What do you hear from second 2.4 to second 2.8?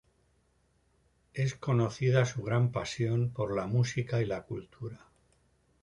gran